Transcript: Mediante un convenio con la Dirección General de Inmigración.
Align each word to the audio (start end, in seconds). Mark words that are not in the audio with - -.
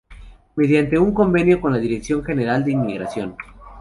Mediante 0.55 0.97
un 0.97 1.13
convenio 1.13 1.61
con 1.61 1.71
la 1.73 1.77
Dirección 1.77 2.23
General 2.23 2.65
de 2.65 2.71
Inmigración. 2.71 3.35